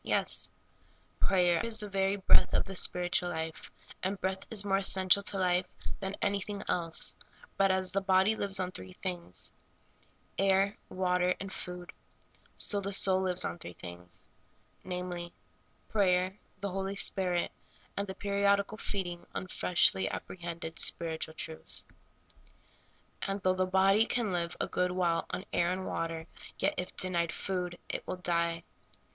Yes. 0.03 0.49
Prayer 1.19 1.61
is 1.63 1.79
the 1.81 1.87
very 1.87 2.15
breath 2.15 2.55
of 2.55 2.65
the 2.65 2.75
spiritual 2.75 3.29
life, 3.29 3.69
and 4.01 4.19
breath 4.19 4.47
is 4.49 4.65
more 4.65 4.77
essential 4.79 5.21
to 5.21 5.37
life 5.37 5.67
than 5.99 6.15
anything 6.23 6.63
else; 6.67 7.15
but 7.55 7.69
as 7.69 7.91
the 7.91 8.01
body 8.01 8.35
lives 8.35 8.59
on 8.59 8.71
three 8.71 8.93
things— 8.93 9.53
air, 10.39 10.75
w^ater, 10.91 11.35
and 11.39 11.53
food— 11.53 11.93
so 12.67 12.81
the 12.81 12.91
soul 12.91 13.21
lives 13.21 13.45
on 13.45 13.59
three 13.59 13.73
things— 13.73 14.27
namely, 14.83 15.35
prayer, 15.87 16.35
the 16.61 16.69
Holy 16.71 16.95
Spirit, 16.95 17.51
and 17.95 18.07
the 18.07 18.15
periodical 18.15 18.79
feeding 18.79 19.27
on 19.35 19.45
freshh 19.45 19.93
apprehended 20.09 20.79
spiritual 20.79 21.35
truth. 21.35 21.83
And 23.27 23.39
though 23.43 23.53
the 23.53 23.67
body 23.67 24.07
can 24.07 24.31
live 24.31 24.57
a 24.59 24.65
good 24.65 24.89
while 24.91 25.27
on 25.29 25.45
air 25.53 25.71
and 25.71 25.85
water, 25.85 26.25
yet, 26.57 26.73
if 26.75 26.95
denied 26.95 27.31
food, 27.31 27.77
it 27.87 28.07
will 28.07 28.17
die. 28.17 28.63